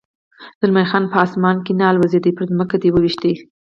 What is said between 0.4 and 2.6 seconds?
زلمی خان: هغه په اسمان کې نه الوزېد، پر